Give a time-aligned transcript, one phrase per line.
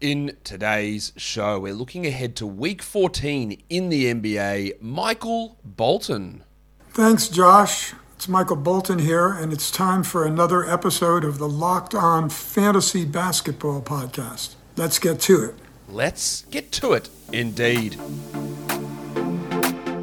[0.00, 4.80] In today's show, we're looking ahead to week 14 in the NBA.
[4.82, 6.44] Michael Bolton.
[6.90, 7.94] Thanks, Josh.
[8.16, 13.04] It's Michael Bolton here, and it's time for another episode of the Locked On Fantasy
[13.04, 14.54] Basketball Podcast.
[14.76, 15.54] Let's get to it.
[15.88, 17.94] Let's get to it, indeed.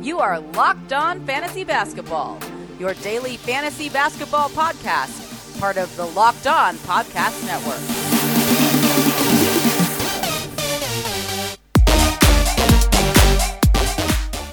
[0.02, 2.40] You are Locked On Fantasy Basketball,
[2.80, 8.21] your daily fantasy basketball podcast, part of the Locked On Podcast Network.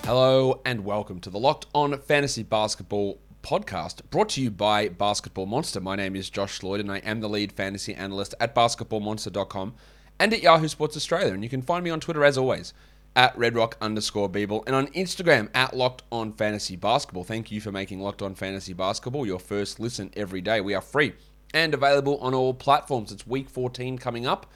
[0.08, 5.44] Hello and welcome to the Locked On Fantasy Basketball podcast brought to you by Basketball
[5.44, 5.82] Monster.
[5.82, 9.74] My name is Josh Lloyd and I am the lead fantasy analyst at basketballmonster.com
[10.18, 11.34] and at Yahoo Sports Australia.
[11.34, 12.72] And you can find me on Twitter as always
[13.14, 17.24] at redrock underscore bball and on Instagram at Locked On Fantasy Basketball.
[17.24, 20.62] Thank you for making Locked On Fantasy Basketball your first listen every day.
[20.62, 21.12] We are free
[21.52, 23.12] and available on all platforms.
[23.12, 24.46] It's week 14 coming up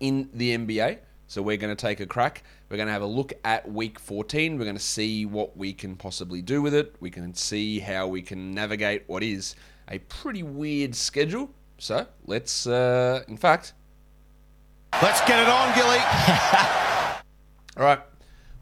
[0.00, 1.00] in the NBA.
[1.32, 2.42] So we're going to take a crack.
[2.72, 4.56] We're going to have a look at week 14.
[4.56, 6.96] We're going to see what we can possibly do with it.
[7.00, 9.54] We can see how we can navigate what is
[9.88, 11.50] a pretty weird schedule.
[11.76, 13.74] So let's, uh, in fact,
[15.02, 15.98] Let's get it on, Gilly.
[17.76, 18.00] all right,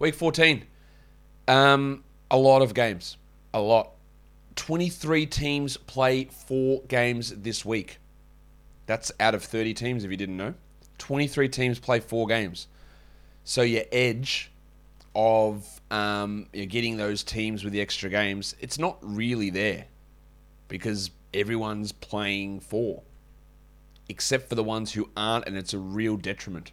[0.01, 0.65] week 14.
[1.47, 2.03] Um,
[2.33, 3.17] a lot of games.
[3.55, 3.93] A lot.
[4.57, 7.99] 23 teams play four games this week.
[8.87, 10.55] That's out of 30 teams, if you didn't know.
[10.99, 12.67] 23 teams play four games.
[13.51, 14.53] So your edge
[15.13, 19.87] of um, you're getting those teams with the extra games, it's not really there
[20.69, 23.03] because everyone's playing four,
[24.09, 26.71] except for the ones who aren't, and it's a real detriment.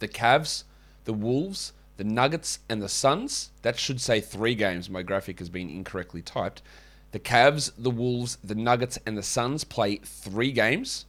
[0.00, 0.64] The Cavs,
[1.04, 4.90] the Wolves, the Nuggets, and the Suns, that should say three games.
[4.90, 6.62] My graphic has been incorrectly typed.
[7.12, 11.06] The Cavs, the Wolves, the Nuggets, and the Suns play three games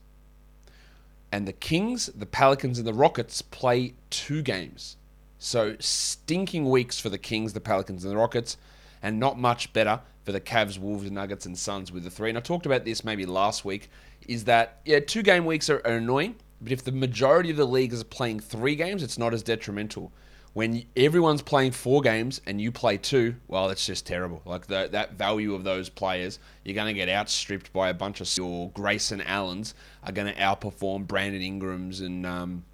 [1.31, 4.97] and the Kings, the Pelicans, and the Rockets play two games.
[5.39, 8.57] So stinking weeks for the Kings, the Pelicans, and the Rockets,
[9.01, 12.29] and not much better for the Cavs, Wolves, Nuggets, and Suns with the three.
[12.29, 13.89] And I talked about this maybe last week.
[14.27, 17.65] Is that yeah, two game weeks are, are annoying, but if the majority of the
[17.65, 20.11] league is playing three games, it's not as detrimental.
[20.53, 24.41] When everyone's playing four games and you play two, well, that's just terrible.
[24.45, 28.19] Like the, that value of those players, you're going to get outstripped by a bunch
[28.19, 29.73] of your Grayson Allens
[30.03, 32.65] are going to outperform Brandon Ingrams and um,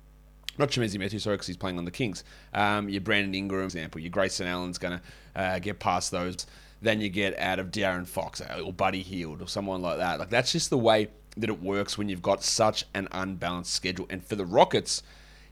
[0.57, 2.23] not Chimezie Metu, sorry, because he's playing on the Kings.
[2.53, 6.47] Um, your Brandon Ingram example, your Grayson Allen's going to uh, get past those.
[6.81, 10.19] Then you get out of De'Aaron Fox uh, or Buddy Hield or someone like that.
[10.19, 14.07] Like that's just the way that it works when you've got such an unbalanced schedule.
[14.09, 15.03] And for the Rockets,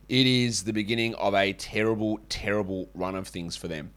[0.08, 3.92] it is the beginning of a terrible, terrible run of things for them.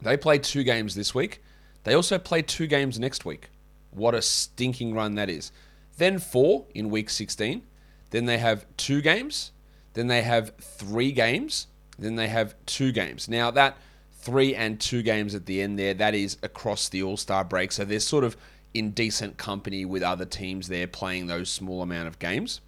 [0.00, 1.42] They play two games this week.
[1.84, 3.50] They also play two games next week.
[3.90, 5.52] What a stinking run that is.
[5.96, 7.62] Then four in week 16.
[8.10, 9.52] Then they have two games.
[9.94, 11.66] Then they have three games.
[11.98, 13.28] Then they have two games.
[13.28, 13.76] Now, that
[14.12, 17.72] three and two games at the end there, that is across the All Star break.
[17.72, 18.36] So they're sort of
[18.74, 22.60] in decent company with other teams there playing those small amount of games.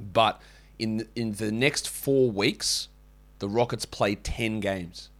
[0.00, 0.40] But
[0.78, 2.88] in in the next four weeks,
[3.38, 5.10] the Rockets play ten games.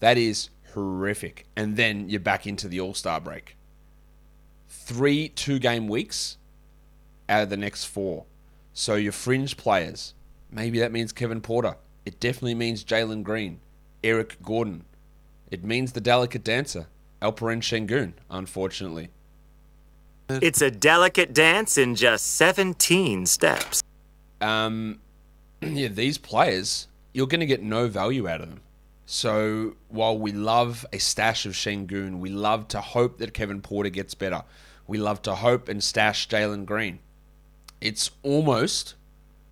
[0.00, 1.46] That is horrific.
[1.56, 3.56] And then you're back into the All Star break.
[4.68, 6.36] Three two game weeks
[7.28, 8.24] out of the next four.
[8.72, 10.14] So your fringe players,
[10.50, 11.76] maybe that means Kevin Porter.
[12.06, 13.60] It definitely means Jalen Green,
[14.02, 14.84] Eric Gordon.
[15.50, 16.86] It means the delicate dancer,
[17.20, 19.10] Alperen Şengün, unfortunately.
[20.30, 23.82] It's a delicate dance in just 17 steps.
[24.40, 25.00] Um,
[25.60, 28.60] yeah, these players, you're going to get no value out of them.
[29.10, 33.88] So while we love a stash of Şengün, we love to hope that Kevin Porter
[33.88, 34.42] gets better.
[34.86, 36.98] We love to hope and stash Jalen Green.
[37.80, 38.96] It's almost,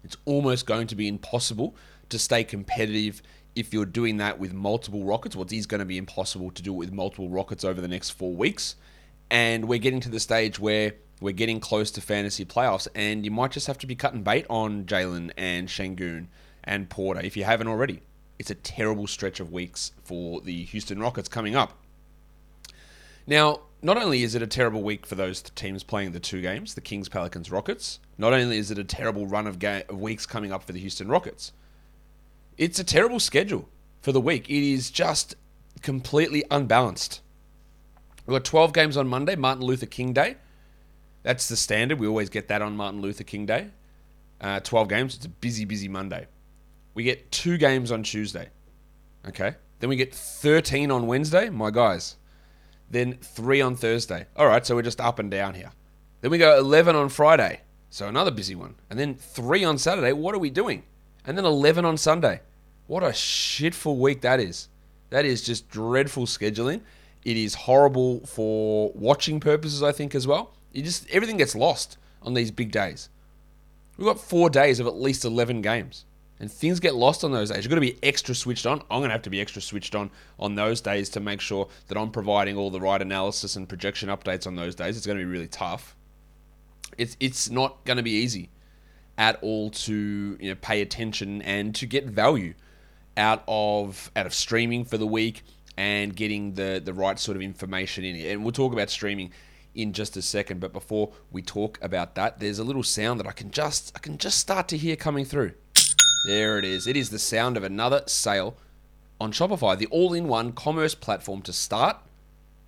[0.04, 1.74] it's almost going to be impossible
[2.10, 3.22] to stay competitive
[3.54, 5.34] if you're doing that with multiple Rockets.
[5.34, 8.10] Well, it's going to be impossible to do it with multiple Rockets over the next
[8.10, 8.76] four weeks.
[9.30, 13.30] And we're getting to the stage where we're getting close to fantasy playoffs, and you
[13.30, 16.26] might just have to be cutting bait on Jalen and Şengün
[16.64, 18.02] and Porter if you haven't already.
[18.38, 21.78] It's a terrible stretch of weeks for the Houston Rockets coming up.
[23.26, 26.74] Now, not only is it a terrible week for those teams playing the two games,
[26.74, 30.26] the Kings, Pelicans, Rockets, not only is it a terrible run of, ga- of weeks
[30.26, 31.52] coming up for the Houston Rockets,
[32.58, 33.68] it's a terrible schedule
[34.00, 34.48] for the week.
[34.48, 35.34] It is just
[35.82, 37.20] completely unbalanced.
[38.26, 40.36] We've got 12 games on Monday, Martin Luther King Day.
[41.26, 41.98] That's the standard.
[41.98, 43.70] We always get that on Martin Luther King Day.
[44.40, 45.16] Uh, 12 games.
[45.16, 46.28] It's a busy, busy Monday.
[46.94, 48.50] We get two games on Tuesday.
[49.26, 49.56] Okay.
[49.80, 51.50] Then we get 13 on Wednesday.
[51.50, 52.14] My guys.
[52.88, 54.26] Then three on Thursday.
[54.36, 54.64] All right.
[54.64, 55.72] So we're just up and down here.
[56.20, 57.62] Then we go 11 on Friday.
[57.90, 58.76] So another busy one.
[58.88, 60.12] And then three on Saturday.
[60.12, 60.84] What are we doing?
[61.24, 62.40] And then 11 on Sunday.
[62.86, 64.68] What a shitful week that is.
[65.10, 66.82] That is just dreadful scheduling.
[67.24, 70.52] It is horrible for watching purposes, I think, as well.
[70.76, 73.08] You just everything gets lost on these big days.
[73.96, 76.04] We've got four days of at least 11 games.
[76.38, 77.64] And things get lost on those days.
[77.64, 78.82] You've got to be extra switched on.
[78.90, 81.68] I'm going to have to be extra switched on on those days to make sure
[81.88, 84.98] that I'm providing all the right analysis and projection updates on those days.
[84.98, 85.96] It's going to be really tough.
[86.98, 88.50] It's it's not going to be easy
[89.16, 92.52] at all to you know pay attention and to get value
[93.16, 95.42] out of out of streaming for the week
[95.78, 98.30] and getting the the right sort of information in it.
[98.30, 99.32] And we'll talk about streaming
[99.76, 100.60] in just a second.
[100.60, 103.98] But before we talk about that, there's a little sound that I can just I
[104.00, 105.52] can just start to hear coming through.
[106.26, 106.86] There it is.
[106.86, 108.56] It is the sound of another sale
[109.20, 111.96] on Shopify, the all-in-one commerce platform to start,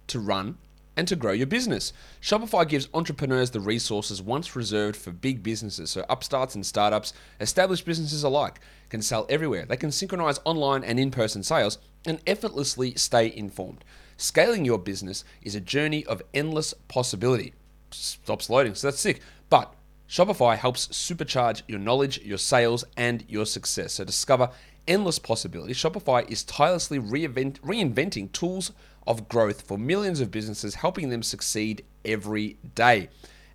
[0.07, 0.59] to run,
[0.97, 1.93] and to grow your business.
[2.21, 5.91] Shopify gives entrepreneurs the resources once reserved for big businesses.
[5.91, 8.59] So upstarts and startups, established businesses alike,
[8.89, 9.65] can sell everywhere.
[9.65, 13.85] They can synchronize online and in-person sales and effortlessly stay informed.
[14.19, 17.55] Scaling your business is a journey of endless possibility.
[17.93, 19.21] Stops loading, so that's sick.
[19.49, 19.73] But
[20.09, 23.95] Shopify helps supercharge your knowledge, your sales, and your success.
[23.95, 24.51] So discover
[24.89, 25.77] endless possibilities.
[25.77, 28.73] Shopify is tirelessly reinvent, reinventing tools
[29.07, 33.11] of growth for millions of businesses, helping them succeed every day.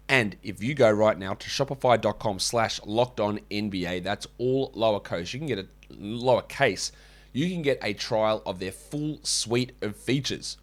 [0.07, 5.33] And if you go right now to shopify.com slash locked on NBA, that's all lowercase.
[5.33, 6.92] You can get a lowercase
[7.33, 10.57] you can get a trial of their full suite of features.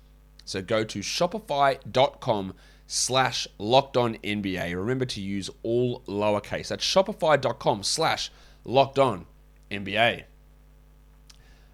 [0.44, 2.54] So go to shopify.com
[2.86, 4.74] slash locked on NBA.
[4.74, 6.68] Remember to use all lowercase.
[6.68, 8.30] That's shopify.com slash
[8.64, 9.26] locked on
[9.70, 10.24] NBA.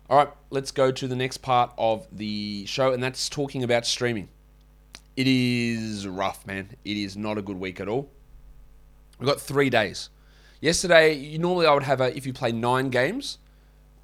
[0.09, 3.87] All right, let's go to the next part of the show, and that's talking about
[3.87, 4.29] streaming.
[5.17, 6.77] It is rough, man.
[6.85, 8.11] It is not a good week at all.
[9.19, 10.11] We've got three days.
[10.61, 13.39] Yesterday, normally I would have a, if you play nine games,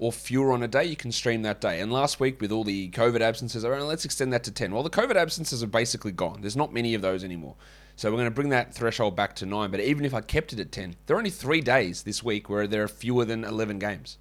[0.03, 1.79] or fewer on a day, you can stream that day.
[1.79, 4.73] And last week, with all the COVID absences, around, let's extend that to 10.
[4.73, 6.41] Well, the COVID absences are basically gone.
[6.41, 7.55] There's not many of those anymore.
[7.95, 9.71] So we're going to bring that threshold back to 9.
[9.71, 12.49] But even if I kept it at 10, there are only three days this week
[12.49, 14.17] where there are fewer than 11 games.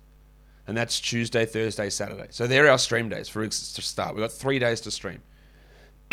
[0.68, 2.28] And that's Tuesday, Thursday, Saturday.
[2.30, 4.14] So they're our stream days for to start.
[4.14, 5.20] We've got three days to stream.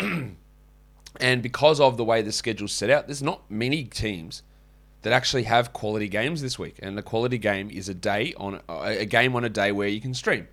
[0.00, 4.42] and because of the way the schedule's set out, there's not many teams
[5.02, 6.78] that actually have quality games this week.
[6.82, 10.00] And the quality game is a day on a game on a day where you
[10.00, 10.48] can stream.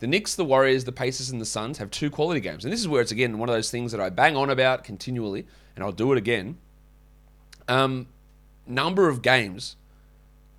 [0.00, 2.64] The Knicks, the Warriors, the Pacers, and the Suns have two quality games.
[2.64, 4.84] And this is where it's again one of those things that I bang on about
[4.84, 6.58] continually, and I'll do it again.
[7.68, 8.08] Um,
[8.66, 9.76] number of games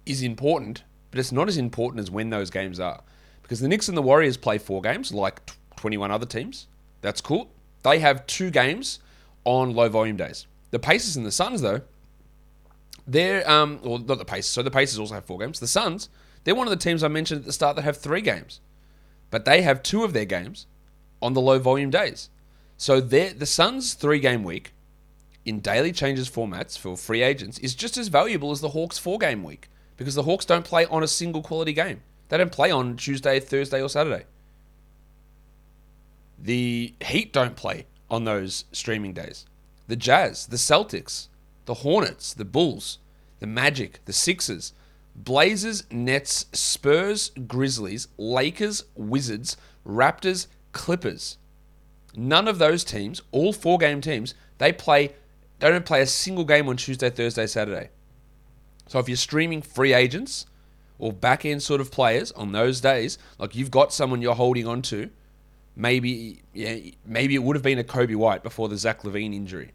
[0.05, 3.03] is important, but it's not as important as when those games are.
[3.41, 5.41] Because the Knicks and the Warriors play four games, like
[5.75, 6.67] 21 other teams.
[7.01, 7.51] That's cool.
[7.83, 8.99] They have two games
[9.43, 10.47] on low volume days.
[10.71, 11.81] The Pacers and the Suns, though,
[13.07, 14.51] they're um, well, not the Pacers.
[14.51, 15.59] So the Pacers also have four games.
[15.59, 16.09] The Suns,
[16.43, 18.61] they're one of the teams I mentioned at the start that have three games,
[19.29, 20.67] but they have two of their games
[21.21, 22.29] on the low volume days.
[22.77, 24.73] So the Suns' three game week
[25.45, 29.17] in daily changes formats for free agents is just as valuable as the Hawks' four
[29.19, 32.01] game week because the Hawks don't play on a single quality game.
[32.29, 34.25] They don't play on Tuesday, Thursday, or Saturday.
[36.39, 39.45] The Heat don't play on those streaming days.
[39.87, 41.27] The Jazz, the Celtics,
[41.65, 42.99] the Hornets, the Bulls,
[43.39, 44.73] the Magic, the Sixers,
[45.15, 51.37] Blazers, Nets, Spurs, Grizzlies, Lakers, Wizards, Raptors, Clippers.
[52.15, 55.13] None of those teams, all four game teams, they play
[55.59, 57.89] they don't play a single game on Tuesday, Thursday, Saturday.
[58.87, 60.45] So if you're streaming free agents
[60.99, 64.67] or back end sort of players on those days, like you've got someone you're holding
[64.67, 65.09] on to,
[65.75, 69.71] maybe yeah, maybe it would have been a Coby White before the Zach LaVine injury.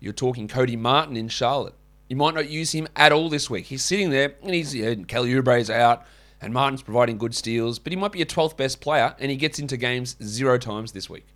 [0.00, 1.74] You're talking Cody Martin in Charlotte.
[2.08, 3.66] You might not use him at all this week.
[3.66, 6.06] He's sitting there and he's you know, Kelly Oubre's out
[6.40, 9.36] and Martin's providing good steals, but he might be a 12th best player and he
[9.36, 11.26] gets into games zero times this week.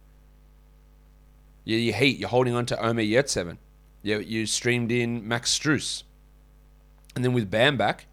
[1.65, 3.59] You, you Heat, you're holding on to Omer Yurtseven.
[4.03, 6.05] You, you streamed in Max Strus.
[7.15, 8.07] And then with Bam back,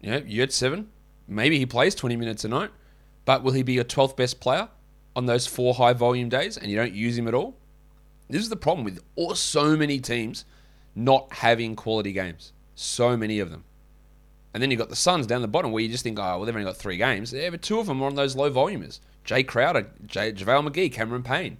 [0.00, 0.86] you know, Yurtseven,
[1.28, 2.70] maybe he plays 20 minutes a night,
[3.24, 4.68] but will he be your 12th best player
[5.14, 7.56] on those four high volume days and you don't use him at all?
[8.34, 10.44] This is the problem with all, so many teams
[10.96, 12.52] not having quality games.
[12.74, 13.62] So many of them.
[14.52, 16.40] And then you've got the Suns down the bottom where you just think, oh, well,
[16.40, 17.32] they've only got three games.
[17.32, 18.98] Yeah, but two of them are on those low volumers.
[19.24, 21.58] Jae Crowder, Jay, JaVale McGee, Cameron Payne.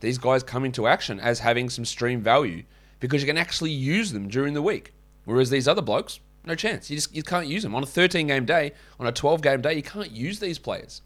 [0.00, 2.62] These guys come into action as having some stream value
[3.00, 4.94] because you can actually use them during the week.
[5.26, 6.88] Whereas these other blokes, no chance.
[6.88, 7.74] You just you can't use them.
[7.74, 11.02] On a 13 game day, on a 12 game day, you can't use these players.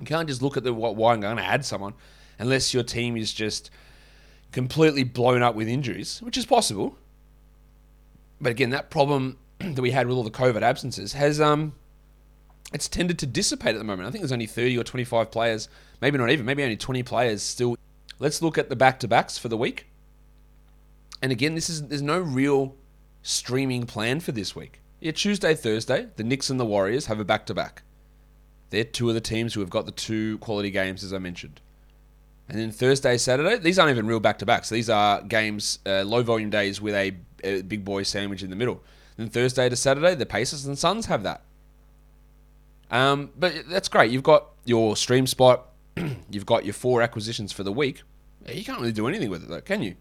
[0.00, 1.94] You can't just look at the why I'm going to add someone
[2.40, 3.70] unless your team is just
[4.52, 6.96] completely blown up with injuries, which is possible.
[8.40, 11.74] But again, that problem that we had with all the COVID absences has um,
[12.72, 14.08] it's tended to dissipate at the moment.
[14.08, 15.68] I think there's only 30 or 25 players,
[16.00, 17.76] maybe not even, maybe only 20 players still.
[18.18, 19.86] Let's look at the back to backs for the week.
[21.22, 22.76] And again, this is there's no real
[23.22, 24.80] streaming plan for this week.
[25.00, 27.82] Yeah, Tuesday, Thursday, the Knicks and the Warriors have a back to back.
[28.70, 31.60] They're two of the teams who have got the two quality games, as I mentioned.
[32.50, 34.68] And then Thursday, Saturday, these aren't even real back to backs.
[34.68, 38.56] These are games, uh, low volume days with a, a big boy sandwich in the
[38.56, 38.82] middle.
[39.16, 41.42] Then Thursday to Saturday, the Pacers and Suns have that.
[42.90, 44.10] Um, but that's great.
[44.10, 45.68] You've got your stream spot,
[46.30, 48.02] you've got your four acquisitions for the week.
[48.52, 49.94] You can't really do anything with it, though, can you?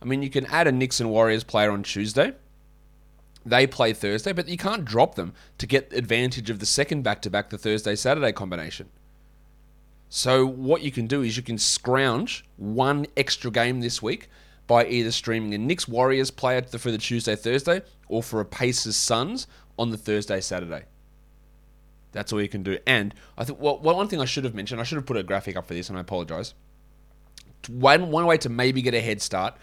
[0.00, 2.34] I mean, you can add a Knicks and Warriors player on Tuesday.
[3.44, 7.20] They play Thursday, but you can't drop them to get advantage of the second back
[7.22, 8.90] to back, the Thursday Saturday combination.
[10.12, 14.28] So, what you can do is you can scrounge one extra game this week
[14.66, 18.96] by either streaming a Knicks Warriors player for the Tuesday Thursday or for a Pacers
[18.96, 19.46] Suns
[19.78, 20.82] on the Thursday Saturday.
[22.10, 22.78] That's all you can do.
[22.88, 25.22] And I think well, one thing I should have mentioned, I should have put a
[25.22, 26.54] graphic up for this, and I apologize.
[27.68, 29.54] One one way to maybe get a head start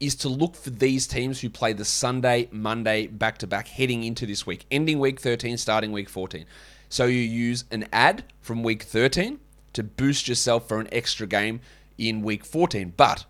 [0.00, 4.04] is to look for these teams who play the Sunday, Monday back to back heading
[4.04, 6.44] into this week, ending week 13, starting week 14.
[6.90, 9.40] So you use an ad from week 13
[9.74, 11.60] to boost yourself for an extra game
[11.98, 12.94] in week 14.
[12.96, 13.26] But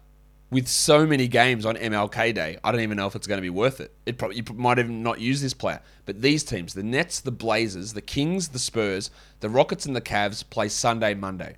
[0.50, 3.42] with so many games on MLK Day, I don't even know if it's going to
[3.42, 3.92] be worth it.
[4.06, 5.80] It probably you might even not use this player.
[6.06, 9.10] But these teams, the Nets, the Blazers, the Kings, the Spurs,
[9.40, 11.56] the Rockets, and the Cavs play Sunday, Monday.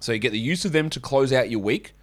[0.00, 1.94] So you get the use of them to close out your week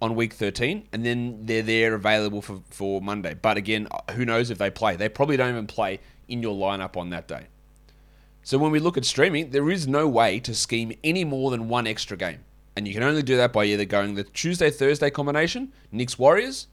[0.00, 3.34] on week 13, and then they're there available for, for Monday.
[3.34, 4.96] But again, who knows if they play?
[4.96, 7.46] They probably don't even play in your lineup on that day.
[8.42, 11.68] So when we look at streaming, there is no way to scheme any more than
[11.68, 12.40] one extra game.
[12.76, 16.66] And you can only do that by either going the Tuesday Thursday combination, Knicks Warriors,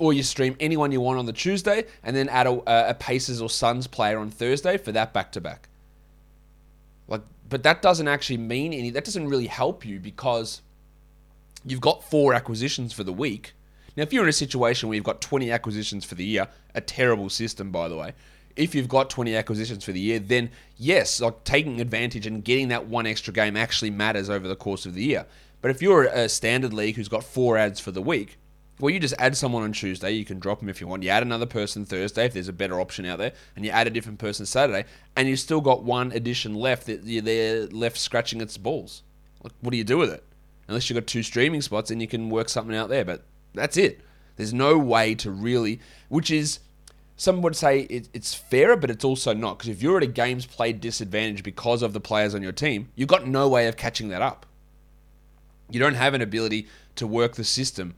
[0.00, 3.40] or you stream anyone you want on the Tuesday and then add a, a Pacers
[3.40, 5.68] or Suns player on Thursday for that back to back.
[7.06, 8.90] Like, but that doesn't actually mean any.
[8.90, 10.62] That doesn't really help you because
[11.64, 13.52] you've got four acquisitions for the week.
[13.96, 16.80] Now, if you're in a situation where you've got 20 acquisitions for the year, a
[16.80, 18.14] terrible system, by the way.
[18.56, 22.68] If you've got 20 acquisitions for the year, then yes, like taking advantage and getting
[22.68, 25.26] that one extra game actually matters over the course of the year.
[25.60, 28.38] But if you're a standard league who's got four ads for the week,
[28.80, 30.10] well, you just add someone on Tuesday.
[30.10, 31.02] You can drop them if you want.
[31.02, 33.86] You add another person Thursday if there's a better option out there, and you add
[33.86, 34.84] a different person Saturday,
[35.16, 39.02] and you've still got one addition left that there left scratching its balls.
[39.42, 40.24] Like, what do you do with it?
[40.68, 43.04] unless you've got two streaming spots and you can work something out there.
[43.04, 44.00] But that's it.
[44.36, 46.60] There's no way to really, which is,
[47.24, 49.58] some would say it, it's fairer, but it's also not.
[49.58, 52.88] Because if you're at a games played disadvantage because of the players on your team,
[52.94, 54.46] you've got no way of catching that up.
[55.70, 57.94] You don't have an ability to work the system.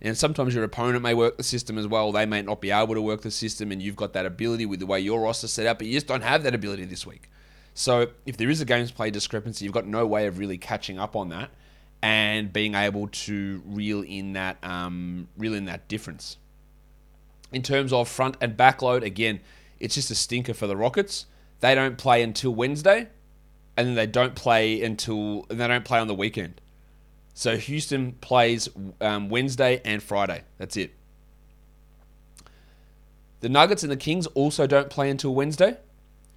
[0.00, 2.12] And sometimes your opponent may work the system as well.
[2.12, 4.78] They may not be able to work the system, and you've got that ability with
[4.78, 7.28] the way your roster set up, but you just don't have that ability this week.
[7.74, 11.00] So if there is a games play discrepancy, you've got no way of really catching
[11.00, 11.50] up on that
[12.00, 16.36] and being able to reel in that um, reel in that difference.
[17.52, 19.40] In terms of front and back load, again,
[19.80, 21.26] it's just a stinker for the Rockets.
[21.60, 23.08] They don't play until Wednesday,
[23.76, 26.60] and then they don't play until and they don't play on the weekend.
[27.34, 28.68] So Houston plays
[29.00, 30.42] um, Wednesday and Friday.
[30.58, 30.92] That's it.
[33.40, 35.76] The Nuggets and the Kings also don't play until Wednesday.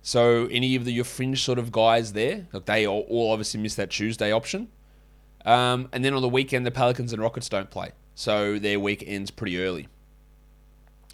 [0.04, 3.60] So any of the, your fringe sort of guys there, like they all, all obviously
[3.60, 4.68] miss that Tuesday option.
[5.44, 7.92] Um, and then on the weekend, the Pelicans and Rockets don't play.
[8.14, 9.88] So their week ends pretty early.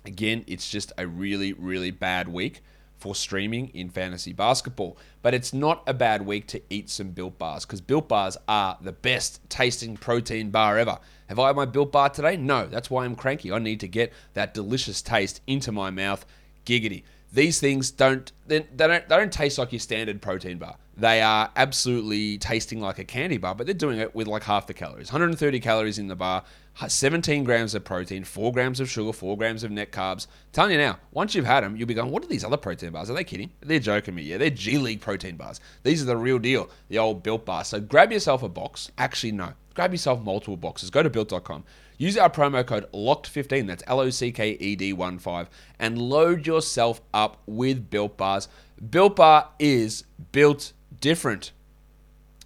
[0.08, 2.62] Again, it's just a really, really bad week
[2.98, 4.98] for streaming in fantasy basketball.
[5.22, 8.78] But it's not a bad week to eat some Built Bars because Built Bars are
[8.82, 10.98] the best tasting protein bar ever.
[11.28, 12.38] Have I had my Built Bar today?
[12.38, 13.52] No, that's why I'm cranky.
[13.52, 16.26] I need to get that delicious taste into my mouth.
[16.66, 17.04] Giggity.
[17.34, 20.78] These things don't they, they don't they don't taste like your standard protein bar.
[20.96, 24.66] They are absolutely tasting like a candy bar, but they're doing it with like half
[24.66, 25.12] the calories.
[25.12, 26.44] 130 calories in the bar,
[26.88, 30.28] 17 grams of protein, 4 grams of sugar, 4 grams of net carbs.
[30.28, 32.58] I'm telling you now, once you've had them, you'll be going, what are these other
[32.58, 33.10] protein bars?
[33.10, 33.50] Are they kidding?
[33.62, 34.24] They're joking me.
[34.24, 35.60] Yeah, they're G League protein bars.
[35.84, 37.64] These are the real deal, the old built bar.
[37.64, 38.92] So grab yourself a box.
[38.98, 39.54] Actually, no.
[39.74, 40.90] Grab yourself multiple boxes.
[40.90, 41.64] Go to built.com.
[41.98, 46.00] Use our promo code LOCKED15, that's L O C K E D 1 5, and
[46.00, 48.48] load yourself up with built bars.
[48.92, 51.52] Built Bar is built different.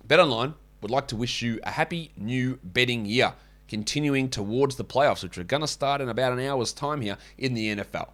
[0.08, 3.34] BetOnline would like to wish you a happy new betting year,
[3.72, 7.18] continuing towards the playoffs, which are going to start in about an hour's time here
[7.38, 8.10] in the NFL.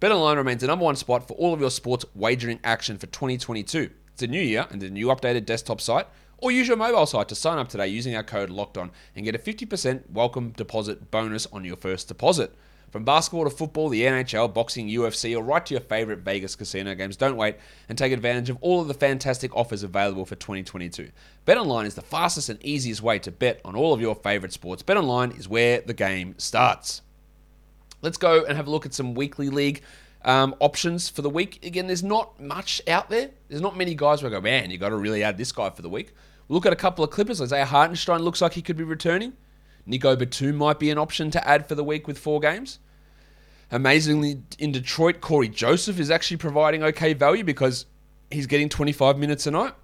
[0.00, 3.90] BetOnline remains the number one spot for all of your sports wagering action for 2022.
[4.14, 6.06] It's a new year and a new updated desktop site,
[6.38, 9.26] or use your mobile site to sign up today using our code Locked On and
[9.26, 12.54] get a 50% welcome deposit bonus on your first deposit.
[12.90, 16.94] From basketball to football, the NHL, boxing, UFC, or right to your favorite Vegas casino
[16.94, 17.56] games, don't wait
[17.88, 21.10] and take advantage of all of the fantastic offers available for 2022.
[21.46, 24.82] BetOnline is the fastest and easiest way to bet on all of your favorite sports.
[24.82, 27.02] BetOnline is where the game starts.
[28.00, 29.82] Let's go and have a look at some weekly league
[30.24, 31.64] um, options for the week.
[31.64, 33.30] Again, there's not much out there.
[33.48, 35.68] There's not many guys where I go, man, you got to really add this guy
[35.70, 36.14] for the week.
[36.46, 37.42] We'll look at a couple of Clippers.
[37.42, 39.34] Isaiah Hartenstein looks like he could be returning.
[39.88, 42.78] Nico Batum might be an option to add for the week with four games.
[43.70, 47.86] Amazingly, in Detroit, Cory Joseph is actually providing okay value because
[48.30, 49.74] he's getting 25 minutes a night.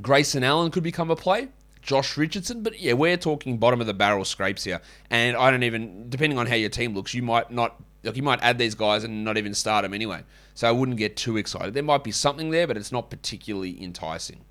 [0.00, 1.48] Grayson Allen could become a play.
[1.80, 4.80] Josh Richardson, but yeah, we're talking bottom of the barrel scrapes here.
[5.10, 8.22] And I don't even, depending on how your team looks, you might not, like you
[8.22, 10.22] might add these guys and not even start them anyway.
[10.54, 11.74] So I wouldn't get too excited.
[11.74, 14.44] There might be something there, but it's not particularly enticing.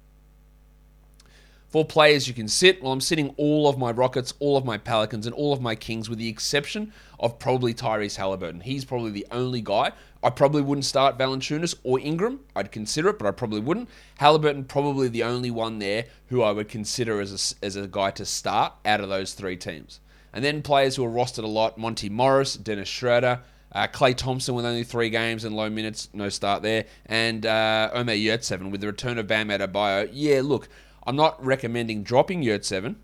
[1.72, 4.78] For players you can sit, well, I'm sitting all of my Rockets, all of my
[4.78, 8.60] Pelicans, and all of my Kings, with the exception of probably Tyrese Halliburton.
[8.60, 9.94] He's probably the only guy.
[10.22, 12.42] I probably wouldn't start Valanciunas or Ingram.
[12.58, 13.88] I'd consider it, but I probably wouldn't.
[14.18, 18.12] Halliburton probably the only one there who I would consider as a, as a guy
[18.12, 20.01] to start out of those three teams.
[20.34, 24.56] And then players who are rostered a lot: Monty Morris, Dennis Schroeder, uh, Klay Thompson
[24.56, 28.82] with only three games and low minutes, no start there, and uh, Omer Yurtseven with
[28.82, 30.10] the return of Bam Adebayo.
[30.12, 30.68] Yeah, look.
[31.05, 32.96] I'm not recommending dropping Yurtseven.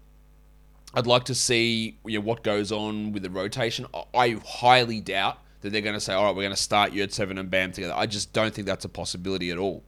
[0.94, 3.86] I'd like to see you know, what goes on with the rotation.
[4.14, 7.40] I highly doubt that they're going to say, all right, we're going to start Yurtseven
[7.40, 7.94] and Bam together.
[7.96, 9.84] I just don't think that's a possibility at all.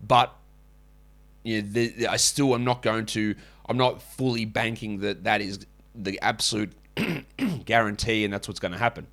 [0.00, 0.34] But
[1.42, 3.34] you know, the, the, I still am not going to,
[3.66, 6.72] I'm not fully banking that that is the absolute
[7.64, 9.06] guarantee and that's what's going to happen.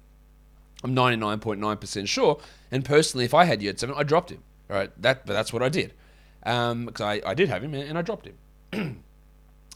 [0.84, 2.40] I'm 99.9% sure.
[2.72, 4.44] And personally, if I had Yurtseven, I dropped him.
[4.70, 5.94] All right, that, but that's what I did
[6.46, 8.38] because um, I, I did have him and I dropped him.
[8.72, 9.04] and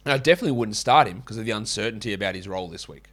[0.05, 3.05] I definitely wouldn't start him because of the uncertainty about his role this week.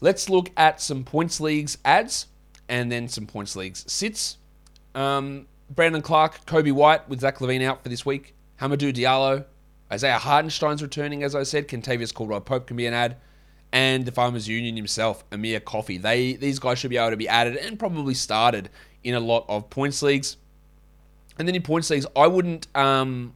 [0.00, 2.26] Let's look at some points leagues ads
[2.68, 4.38] and then some points leagues sits.
[4.94, 8.34] Um, Brandon Clarke, Coby White with Zach LaVine out for this week.
[8.60, 9.44] Hamidou Diallo,
[9.92, 11.68] Isaiah Hartenstein's returning, as I said.
[11.68, 13.16] Kentavious Caldwell Pope can be an ad.
[13.72, 15.98] And the Farmers Union himself, Amir Coffey.
[15.98, 18.70] They These guys should be able to be added and probably started
[19.04, 20.36] in a lot of points leagues.
[21.38, 23.34] And then in points leagues, I wouldn't um,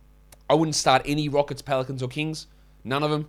[0.49, 2.47] I wouldn't start any Rockets, Pelicans, or Kings.
[2.85, 3.29] None of them.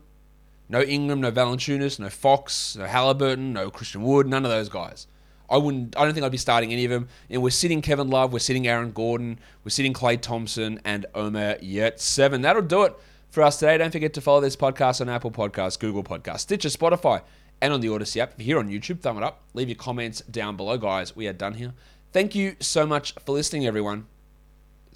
[0.69, 4.27] No Ingram, no Valanciunas, no Fox, no Halliburton, no Christian Wood.
[4.27, 5.07] None of those guys.
[5.49, 5.97] I wouldn't.
[5.97, 7.07] I don't think I'd be starting any of them.
[7.29, 11.55] And we're sitting Kevin Love, we're sitting Aaron Gordon, we're sitting Klay Thompson and Omer
[11.55, 12.41] Yurtseven.
[12.41, 12.95] That'll do it
[13.29, 13.77] for us today.
[13.77, 17.21] Don't forget to follow this podcast on Apple Podcasts, Google Podcasts, Stitcher, Spotify,
[17.61, 18.39] and on the Audacy app.
[18.39, 19.41] Here on YouTube, thumb it up.
[19.53, 21.15] Leave your comments down below, guys.
[21.15, 21.73] We are done here.
[22.11, 24.07] Thank you so much for listening, everyone.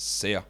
[0.02, 0.44] See ya.